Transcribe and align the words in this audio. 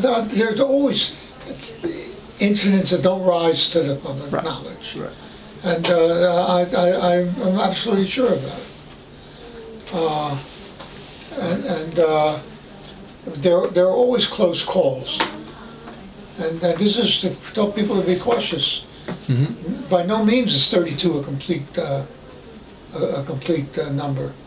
There's 0.00 0.60
always 0.60 1.12
incidents 2.38 2.90
that 2.90 3.02
don't 3.02 3.22
rise 3.24 3.68
to 3.70 3.82
the 3.82 3.96
public 3.96 4.32
Right. 4.32 4.44
knowledge. 4.44 4.96
Right. 4.96 5.10
And 5.64 5.86
uh, 5.86 6.68
I'm 6.70 7.58
absolutely 7.58 8.06
sure 8.06 8.32
of 8.34 8.42
that. 8.42 8.60
Uh, 9.92 10.38
and 11.36 11.64
and 11.64 11.98
uh, 11.98 12.38
there, 13.26 13.66
there 13.68 13.86
are 13.86 13.94
always 13.94 14.26
close 14.26 14.62
calls. 14.62 15.18
And, 16.38 16.62
and 16.62 16.78
this 16.78 16.96
is 16.98 17.18
to 17.20 17.34
tell 17.52 17.72
people 17.72 18.00
to 18.00 18.06
be 18.06 18.16
cautious. 18.16 18.84
Mm-hmm. 19.26 19.88
By 19.88 20.04
no 20.04 20.24
means 20.24 20.54
is 20.54 20.70
32 20.70 21.18
a 21.18 21.22
complete, 21.24 21.78
uh, 21.78 22.04
a, 22.94 23.22
complete 23.24 23.76
uh, 23.78 23.90
number. 23.90 24.32